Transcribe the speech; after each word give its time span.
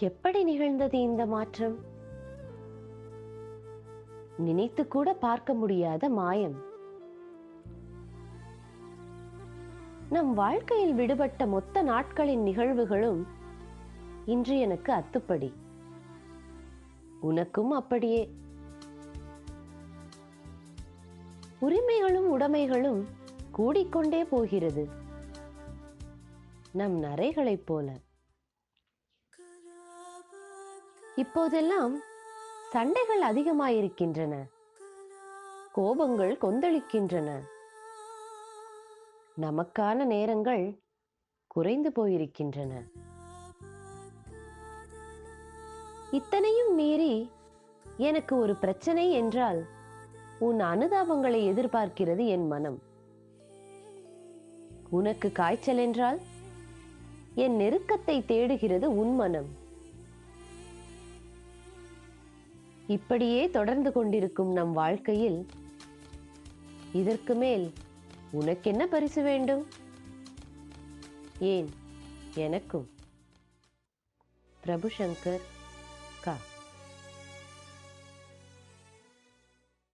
எப்படி 0.00 0.44
நிகழ்ந்தது 0.44 1.00
இந்த 1.00 1.26
மாற்றம்? 1.26 1.78
நினைத்து 4.36 4.88
கூட 4.88 5.12
பார்க்க 5.12 5.54
முடியாத 5.54 6.08
மாயம். 6.08 6.62
நம் 10.10 10.34
வாழ்க்கையில் 10.34 10.94
விடுபட்ட 10.94 11.46
மொத்த 11.46 11.82
நாட்களின் 11.82 12.42
நிகழ்வுகளும் 12.42 13.26
இன்று 14.24 14.58
எனக்கு 14.58 14.92
அத்துப்படி. 14.92 15.52
உனக்கும் 17.20 17.70
அப்படியே. 17.70 18.34
உரிமைகளும் 21.58 22.40
உடைமைகளும் 22.40 23.04
கூடிக்கொண்டே 23.58 24.24
போகிறது. 24.24 24.88
நம் 26.72 27.02
நரைகளைப் 27.02 27.66
போல. 27.66 28.00
இப்போதெல்லாம் 31.16 31.98
சண்டைகள் 32.70 33.22
அதிகமாயிருக்கின்றன. 33.22 34.42
கோபங்கள் 35.74 36.36
கொந்தளிக்கின்றன. 36.40 37.40
நமக்கான 39.40 40.04
நேரங்கள் 40.04 40.78
குறைந்து 41.46 41.90
போயிருக்கின்றன. 41.90 42.72
இத்தனையும் 46.10 46.74
மீறி 46.74 47.30
எனக்கு 47.96 48.36
ஒரு 48.36 48.54
பிரச்சனை 48.54 49.10
என்றால் 49.10 49.66
உன் 50.38 50.60
அனுதாபங்களை 50.60 51.44
எதிர்பார்க்கிறது 51.46 52.26
என் 52.26 52.46
மனம். 52.46 52.82
உனக்கு 54.90 55.32
காய்ச்சல் 55.32 55.76
என்றால் 55.76 56.20
என் 57.34 57.58
நெருக்கத்தை 57.58 58.24
தேடுகிறது 58.24 58.96
உன் 58.96 59.14
மனம். 59.14 59.59
இப்படியே 62.90 63.50
தொடர்ந்து 63.50 63.92
கொண்டிருக்கும் 63.92 64.52
நம் 64.52 64.72
வாழ்க்கையில் 64.72 65.46
இதற்கு 66.92 67.34
மேல் 67.34 67.66
உனக்கென்ன 68.30 68.86
பரிசு 68.86 69.22
வேண்டும்? 69.22 69.66
ஏன் 71.38 71.68
எனக்கும்? 72.34 72.88
பிரபு 74.60 74.90
சங்கர் 74.98 75.44
கா. 76.20 76.34